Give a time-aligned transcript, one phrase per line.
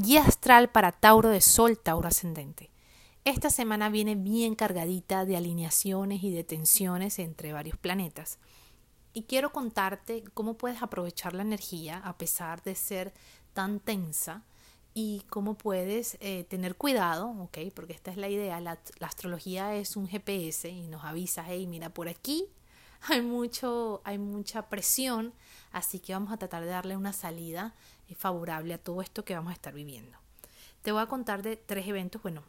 [0.00, 2.70] Guía astral para Tauro de Sol, Tauro ascendente.
[3.24, 8.38] Esta semana viene bien cargadita de alineaciones y de tensiones entre varios planetas.
[9.12, 13.12] Y quiero contarte cómo puedes aprovechar la energía a pesar de ser
[13.54, 14.44] tan tensa
[14.94, 17.58] y cómo puedes eh, tener cuidado, ¿ok?
[17.74, 18.60] Porque esta es la idea.
[18.60, 22.44] La, astrología es un GPS y nos avisa, hey, mira, por aquí
[23.02, 25.32] hay, mucho, hay mucha presión,
[25.72, 27.74] así que vamos a tratar de darle una salida
[28.08, 30.18] eh, favorable a todo esto que vamos a estar viviendo.
[30.82, 32.42] Te voy a contar de tres eventos, bueno,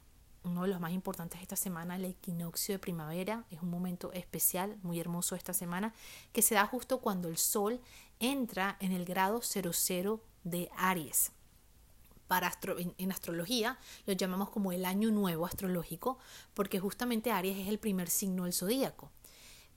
[0.43, 4.77] uno de los más importantes esta semana, el equinoccio de primavera, es un momento especial,
[4.83, 5.93] muy hermoso esta semana,
[6.31, 7.81] que se da justo cuando el sol
[8.19, 11.31] entra en el grado 00 de Aries.
[12.27, 12.51] Para
[12.97, 16.19] en astrología lo llamamos como el año nuevo astrológico,
[16.53, 19.09] porque justamente Aries es el primer signo del zodíaco.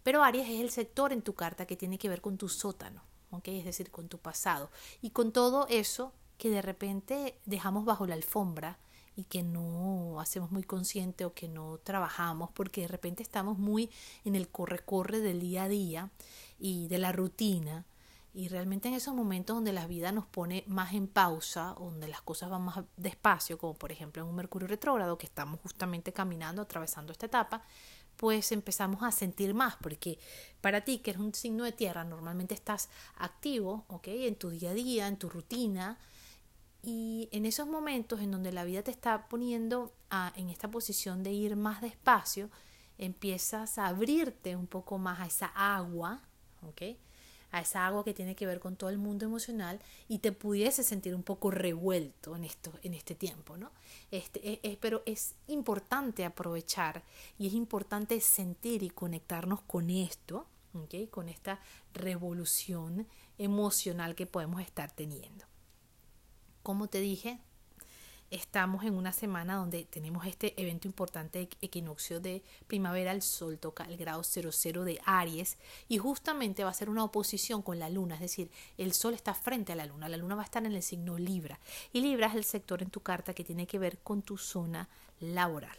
[0.03, 3.03] Pero Aries es el sector en tu carta que tiene que ver con tu sótano,
[3.45, 4.71] es decir, con tu pasado.
[5.01, 8.79] Y con todo eso que de repente dejamos bajo la alfombra
[9.15, 13.91] y que no hacemos muy consciente o que no trabajamos porque de repente estamos muy
[14.25, 16.11] en el corre-corre del día a día
[16.59, 17.85] y de la rutina.
[18.35, 22.23] Y realmente en esos momentos donde la vida nos pone más en pausa, donde las
[22.23, 26.63] cosas van más despacio, como por ejemplo en un Mercurio retrógrado, que estamos justamente caminando,
[26.63, 27.63] atravesando esta etapa,
[28.17, 30.19] pues empezamos a sentir más, porque
[30.61, 34.09] para ti, que eres un signo de tierra, normalmente estás activo, ¿ok?
[34.09, 35.99] En tu día a día, en tu rutina,
[36.83, 39.93] y en esos momentos en donde la vida te está poniendo
[40.35, 42.51] en esta posición de ir más despacio,
[42.99, 46.23] empiezas a abrirte un poco más a esa agua,
[46.63, 46.83] ¿ok?
[47.53, 50.83] A esa agua que tiene que ver con todo el mundo emocional y te pudiese
[50.83, 53.71] sentir un poco revuelto en, esto, en este tiempo, ¿no?
[54.11, 57.05] Este, es, pero es importante aprovechar
[57.39, 60.47] y es importante sentir y conectarnos con esto,
[61.11, 61.61] con esta
[61.93, 65.45] revolución emocional que podemos estar teniendo.
[66.63, 67.39] Como te dije,
[68.33, 73.85] estamos en una semana donde tenemos este evento importante equinoccio de primavera, el sol toca
[73.85, 78.15] el grado 00 de Aries y justamente va a ser una oposición con la luna,
[78.15, 80.73] es decir, el sol está frente a la luna, la luna va a estar en
[80.73, 81.61] el signo Libra
[81.93, 84.89] y Libra es el sector en tu carta que tiene que ver con tu zona
[85.21, 85.77] laboral.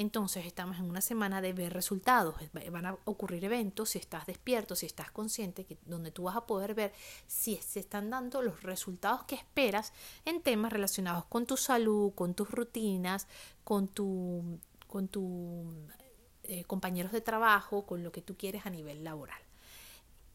[0.00, 2.34] Entonces estamos en una semana de ver resultados,
[2.72, 6.72] van a ocurrir eventos, si estás despierto, si estás consciente, donde tú vas a poder
[6.72, 6.94] ver
[7.26, 9.92] si se están dando los resultados que esperas
[10.24, 13.26] en temas relacionados con tu salud, con tus rutinas,
[13.62, 15.66] con tu, con tus
[16.44, 19.49] eh, compañeros de trabajo, con lo que tú quieres a nivel laboral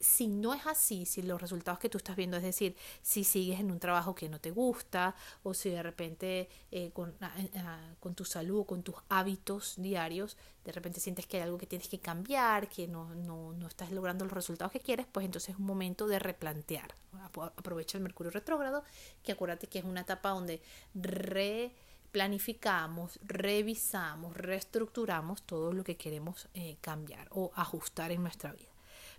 [0.06, 3.60] si no es así, si los resultados que tú estás viendo, es decir, si sigues
[3.60, 7.50] en un trabajo que no te gusta o si de repente eh, con, ah, eh,
[7.58, 11.66] ah, con, tu salud, con tus hábitos diarios, de repente sientes que hay algo que
[11.66, 15.50] tienes que cambiar, que no, no, no estás logrando los resultados que quieres, pues entonces
[15.50, 16.94] es un momento de replantear.
[17.34, 18.84] Aprovecha el Mercurio retrógrado,
[19.24, 20.62] que acuérdate que es una etapa donde
[20.94, 28.75] replanificamos, revisamos, reestructuramos todo lo que queremos eh, cambiar o ajustar en nuestra vida.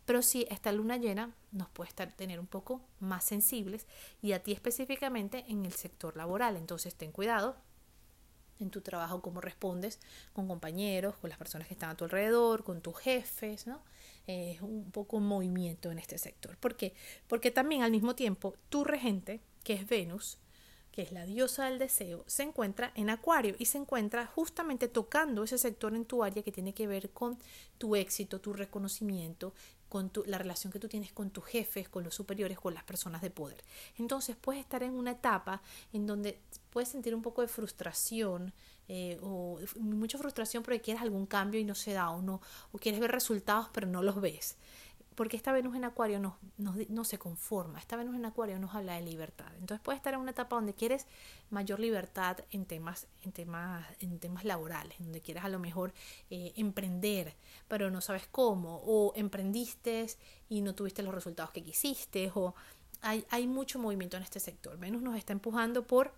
[0.07, 3.87] Pero sí, esta luna llena nos puede estar, tener un poco más sensibles
[4.23, 6.57] y a ti específicamente en el sector laboral.
[6.57, 7.57] Entonces ten cuidado
[8.61, 10.01] en tu trabajo, cómo respondes
[10.33, 13.83] con compañeros, con las personas que están a tu alrededor, con tus jefes, ¿no?
[14.27, 16.57] Es un poco movimiento en este sector.
[16.57, 16.95] ¿Por qué?
[17.27, 20.39] Porque también al mismo tiempo tu regente, que es Venus,
[20.97, 25.45] que es la diosa del deseo, se encuentra en Acuario y se encuentra justamente tocando
[25.45, 27.39] ese sector en tu área que tiene que ver con
[27.77, 29.53] tu éxito, tu reconocimiento,
[30.27, 33.31] la relación que tú tienes con tus jefes, con los superiores, con las personas de
[33.31, 33.63] poder.
[33.99, 35.63] Entonces puedes estar en una etapa
[35.93, 36.39] en donde
[36.71, 38.53] puedes sentir un poco de frustración
[38.89, 42.41] eh, o mucha frustración porque quieres algún cambio y no se da o no,
[42.73, 44.57] o quieres ver resultados pero no los ves
[45.17, 48.95] porque esta Venus en Acuario no, no, se conforma, esta Venus en Acuario nos habla
[48.95, 49.51] de libertad.
[49.59, 51.07] Entonces puedes estar en una etapa donde quieres
[51.51, 55.95] mayor libertad en temas, en temas, en temas laborales, donde quieres a lo mejor
[56.31, 57.35] eh, emprender,
[57.67, 60.07] pero no sabes cómo, o emprendiste
[60.51, 62.55] y no tuviste los resultados que quisiste, o
[63.01, 64.79] hay, hay mucho movimiento en este sector.
[64.79, 66.13] Venus nos está empujando por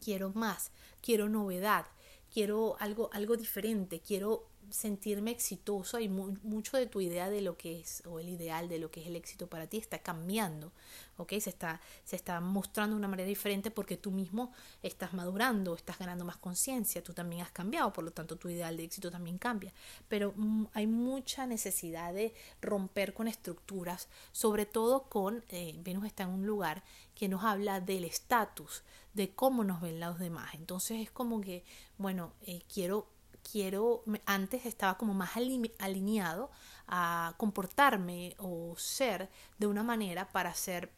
[0.00, 0.70] quiero más,
[1.00, 1.86] quiero novedad,
[2.32, 7.80] quiero algo, algo diferente, quiero sentirme exitoso y mucho de tu idea de lo que
[7.80, 10.72] es o el ideal de lo que es el éxito para ti está cambiando,
[11.16, 11.34] ¿ok?
[11.40, 15.98] Se está, se está mostrando de una manera diferente porque tú mismo estás madurando, estás
[15.98, 19.38] ganando más conciencia, tú también has cambiado, por lo tanto tu ideal de éxito también
[19.38, 19.72] cambia.
[20.08, 26.24] Pero mm, hay mucha necesidad de romper con estructuras, sobre todo con, eh, Venus está
[26.24, 26.82] en un lugar
[27.14, 28.82] que nos habla del estatus,
[29.14, 30.54] de cómo nos ven los demás.
[30.54, 31.64] Entonces es como que,
[31.98, 33.11] bueno, eh, quiero
[33.50, 35.30] quiero, antes estaba como más
[35.78, 36.50] alineado
[36.88, 40.92] a comportarme o ser de una manera para ser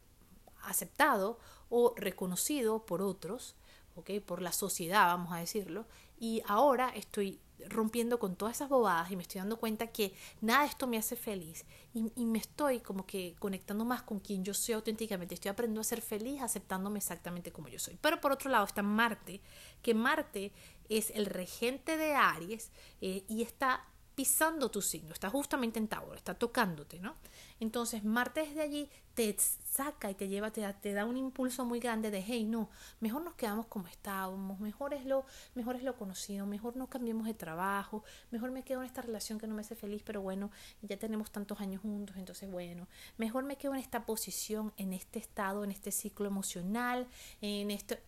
[0.63, 1.39] aceptado
[1.69, 3.55] o reconocido por otros,
[3.97, 4.11] ¿ok?
[4.25, 5.87] Por la sociedad, vamos a decirlo.
[6.19, 10.63] Y ahora estoy rompiendo con todas esas bobadas y me estoy dando cuenta que nada
[10.63, 14.45] de esto me hace feliz y, y, me estoy como que conectando más con quien
[14.45, 17.97] yo soy auténticamente, estoy aprendiendo a ser feliz aceptándome exactamente como yo soy.
[18.01, 19.41] Pero por otro lado está Marte,
[19.83, 20.53] que Marte
[20.89, 22.71] es el regente de Aries
[23.01, 23.85] eh, y está
[24.15, 27.15] pisando tu signo, está justamente en Tauro, está tocándote, ¿no?
[27.59, 31.65] Entonces Marte desde allí te saca y te lleva, te da, te da un impulso
[31.65, 32.69] muy grande de, hey, no,
[33.01, 37.27] mejor nos quedamos como estábamos, mejor es, lo, mejor es lo conocido, mejor no cambiemos
[37.27, 40.51] de trabajo, mejor me quedo en esta relación que no me hace feliz, pero bueno,
[40.83, 42.89] ya tenemos tantos años juntos, entonces bueno,
[43.19, 47.09] mejor me quedo en esta posición, en este estado, en este ciclo emocional,
[47.41, 48.01] en este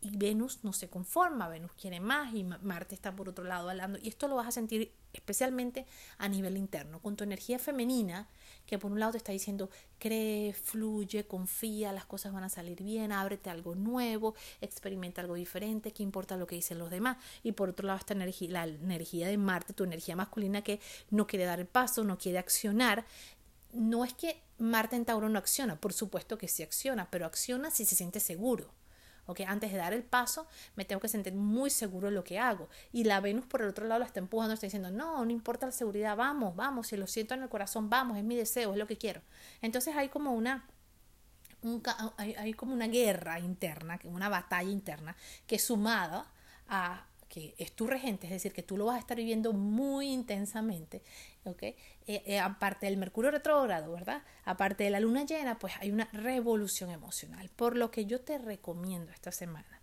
[0.00, 3.98] y Venus no se conforma, Venus quiere más y Marte está por otro lado hablando
[4.00, 5.86] y esto lo vas a sentir especialmente
[6.18, 8.28] a nivel interno, con tu energía femenina
[8.66, 12.82] que por un lado te está diciendo cree, fluye, confía, las cosas van a salir
[12.82, 17.52] bien, ábrete algo nuevo, experimenta algo diferente, qué importa lo que dicen los demás y
[17.52, 20.80] por otro lado esta energía, la energía de Marte, tu energía masculina que
[21.10, 23.04] no quiere dar el paso, no quiere accionar,
[23.72, 27.70] no es que Marte en Tauro no acciona, por supuesto que sí acciona, pero acciona
[27.70, 28.70] si se siente seguro
[29.46, 30.46] antes de dar el paso,
[30.76, 32.68] me tengo que sentir muy seguro de lo que hago.
[32.92, 35.66] Y la Venus por el otro lado la está empujando, está diciendo, no, no importa
[35.66, 38.78] la seguridad, vamos, vamos, si lo siento en el corazón, vamos, es mi deseo, es
[38.78, 39.22] lo que quiero.
[39.62, 40.66] Entonces hay como una
[42.16, 45.16] hay, hay, como una guerra interna, una batalla interna,
[45.46, 46.26] que sumada
[46.68, 50.08] a que es tu regente, es decir, que tú lo vas a estar viviendo muy
[50.08, 51.02] intensamente.
[51.60, 51.74] Eh,
[52.06, 54.22] eh, aparte del Mercurio retrógrado, ¿verdad?
[54.44, 57.50] Aparte de la luna llena, pues hay una revolución emocional.
[57.54, 59.80] Por lo que yo te recomiendo esta semana.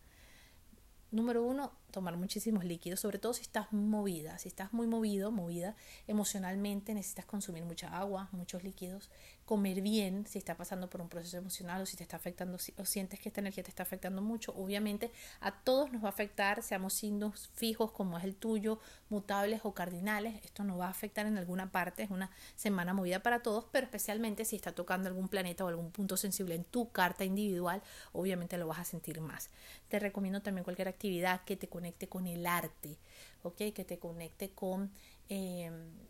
[1.12, 5.78] Número uno, tomar muchísimos líquidos, sobre todo si estás movida, si estás muy movido, movida
[6.08, 9.10] emocionalmente, necesitas consumir mucha agua, muchos líquidos,
[9.46, 12.86] comer bien si estás pasando por un proceso emocional o si te está afectando o
[12.86, 15.10] sientes que esta energía te está afectando mucho, obviamente
[15.40, 19.74] a todos nos va a afectar, seamos signos fijos como es el tuyo, mutables o
[19.74, 23.66] cardinales, esto nos va a afectar en alguna parte, es una semana movida para todos,
[23.72, 27.82] pero especialmente si está tocando algún planeta o algún punto sensible en tu carta individual,
[28.12, 29.50] obviamente lo vas a sentir más.
[29.88, 32.98] Te recomiendo también cualquier actividad que te conecte conecte con el arte,
[33.44, 33.58] ¿ok?
[33.72, 34.90] Que te conecte con,
[35.30, 35.70] eh,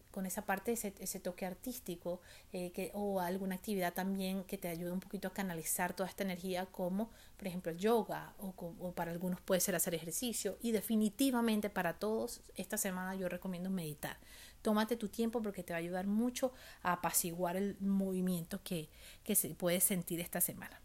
[0.10, 2.22] con esa parte, ese, toque artístico,
[2.54, 6.24] eh, que, o alguna actividad también que te ayude un poquito a canalizar toda esta
[6.24, 10.72] energía, como por ejemplo el yoga, o, o para algunos puede ser hacer ejercicio, y
[10.72, 14.18] definitivamente para todos, esta semana yo recomiendo meditar.
[14.62, 18.88] Tómate tu tiempo porque te va a ayudar mucho a apaciguar el movimiento que,
[19.26, 20.80] que se puede sentir esta semana.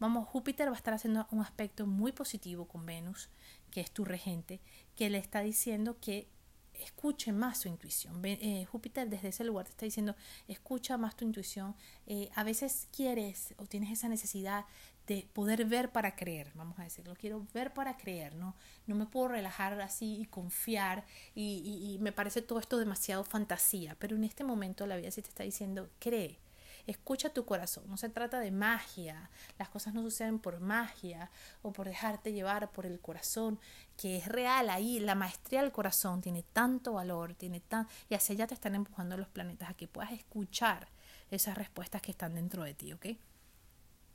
[0.00, 3.30] Vamos, Júpiter va a estar haciendo un aspecto muy positivo con Venus
[3.74, 4.60] que es tu regente,
[4.94, 6.28] que le está diciendo que
[6.74, 8.20] escuche más su intuición.
[8.24, 10.14] Eh, Júpiter desde ese lugar te está diciendo,
[10.46, 11.74] escucha más tu intuición.
[12.06, 14.64] Eh, a veces quieres o tienes esa necesidad
[15.08, 18.54] de poder ver para creer, vamos a decirlo, quiero ver para creer, ¿no?
[18.86, 21.04] No me puedo relajar así y confiar
[21.34, 25.20] y, y me parece todo esto demasiado fantasía, pero en este momento la vida sí
[25.20, 26.38] te está diciendo, cree,
[26.86, 31.30] Escucha tu corazón, no se trata de magia, las cosas no suceden por magia
[31.62, 33.58] o por dejarte llevar por el corazón,
[33.96, 34.68] que es real.
[34.68, 38.74] Ahí, la maestría del corazón tiene tanto valor, tiene tan y hacia allá te están
[38.74, 40.88] empujando los planetas a que puedas escuchar
[41.30, 43.06] esas respuestas que están dentro de ti, ¿ok?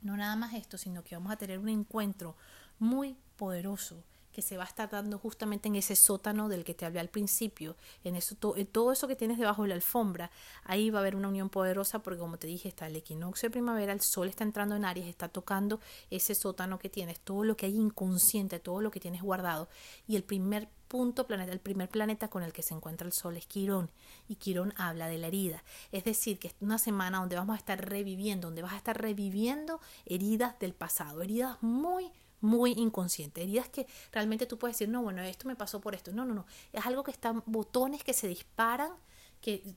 [0.02, 2.36] No nada más esto, sino que vamos a tener un encuentro
[2.78, 4.04] muy poderoso
[4.42, 7.76] se va a estar dando justamente en ese sótano del que te hablé al principio,
[8.04, 10.32] en eso todo eso que tienes debajo de la alfombra,
[10.64, 13.52] ahí va a haber una unión poderosa porque como te dije, está el equinoccio de
[13.52, 15.80] primavera, el sol está entrando en Aries, está tocando
[16.10, 19.70] ese sótano que tienes, todo lo que hay inconsciente, todo lo que tienes guardado
[20.08, 23.38] y el primer punto planeta, el primer planeta con el que se encuentra el Sol
[23.38, 23.90] es Quirón
[24.28, 25.64] y Quirón habla de la herida.
[25.92, 29.00] Es decir, que es una semana donde vamos a estar reviviendo, donde vas a estar
[29.00, 35.02] reviviendo heridas del pasado, heridas muy muy inconsciente, heridas que realmente tú puedes decir, no,
[35.02, 36.12] bueno, esto me pasó por esto.
[36.12, 38.92] No, no, no, es algo que están botones que se disparan,
[39.42, 39.76] que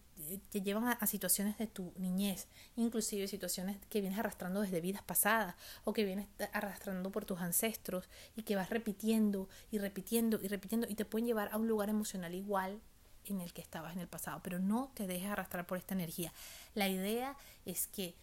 [0.50, 5.54] te llevan a, situaciones de tu niñez, inclusive situaciones que vienes arrastrando desde vidas pasadas
[5.84, 10.88] o que vienes arrastrando por tus ancestros y que vas repitiendo y repitiendo y repitiendo
[10.88, 12.80] y te pueden llevar a un lugar emocional igual
[13.24, 16.32] en el que estabas en el pasado, pero no te dejes arrastrar por esta energía.
[16.74, 18.16] La idea es que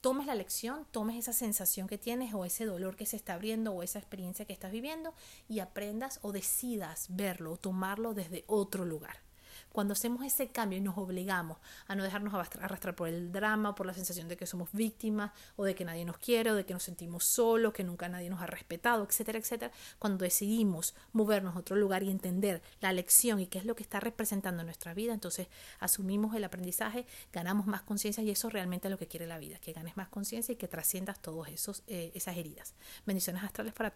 [0.00, 3.72] tomes la lección, tomes esa sensación que tienes o ese dolor que se está abriendo
[3.72, 5.14] o esa experiencia que estás viviendo
[5.48, 9.27] y aprendas o decidas verlo o tomarlo desde otro lugar.
[9.72, 13.86] Cuando hacemos ese cambio y nos obligamos a no dejarnos arrastrar por el drama, por
[13.86, 16.74] la sensación de que somos víctimas o de que nadie nos quiere o de que
[16.74, 21.60] nos sentimos solos, que nunca nadie nos ha respetado, etcétera, etcétera, cuando decidimos movernos a
[21.60, 24.94] otro lugar y entender la lección y qué es lo que está representando en nuestra
[24.94, 25.48] vida, entonces
[25.78, 29.58] asumimos el aprendizaje, ganamos más conciencia y eso realmente es lo que quiere la vida,
[29.58, 31.50] que ganes más conciencia y que trasciendas todas
[31.86, 32.74] eh, esas heridas.
[33.06, 33.86] Bendiciones astrales para